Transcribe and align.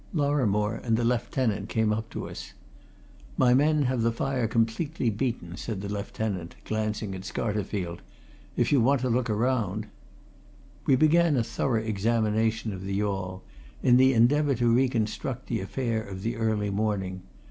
Lorrimore 0.15 0.81
and 0.83 0.97
the 0.97 1.03
lieutenant 1.03 1.69
came 1.69 1.93
up 1.93 2.09
to 2.09 2.27
us. 2.27 2.53
"My 3.37 3.53
men 3.53 3.83
have 3.83 4.01
the 4.01 4.11
fire 4.11 4.47
completely 4.47 5.11
beaten," 5.11 5.55
said 5.57 5.81
the 5.81 5.89
lieutenant 5.89 6.55
glancing 6.65 7.13
at 7.13 7.21
Scarterfield. 7.21 7.99
"If 8.57 8.71
you 8.71 8.81
want 8.81 9.01
to 9.01 9.11
look 9.11 9.29
round" 9.29 9.85
We 10.87 10.95
began 10.95 11.37
a 11.37 11.43
thorough 11.43 11.83
examination 11.83 12.73
of 12.73 12.81
the 12.83 12.95
yawl, 12.95 13.43
in 13.83 13.97
the 13.97 14.13
endeavour 14.15 14.55
to 14.55 14.73
reconstruct 14.73 15.45
the 15.45 15.61
affair 15.61 16.01
of 16.01 16.23
the 16.23 16.35
early 16.35 16.71
morning. 16.71 17.21